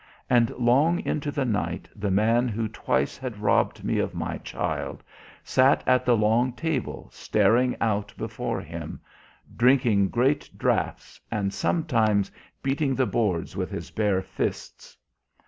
[0.31, 5.03] And long into the night the man who twice had robbed me of my child
[5.43, 8.99] sat at the long table staring out before him,
[9.55, 12.31] drinking great draughts and sometimes
[12.63, 14.97] beating the boards with his bare fists.